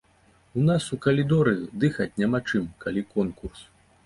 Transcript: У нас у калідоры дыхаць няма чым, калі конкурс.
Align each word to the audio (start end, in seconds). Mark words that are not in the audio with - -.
У 0.61 0.61
нас 0.69 0.87
у 0.97 0.97
калідоры 1.05 1.53
дыхаць 1.83 2.09
няма 2.23 2.43
чым, 2.49 2.65
калі 2.87 3.05
конкурс. 3.13 3.61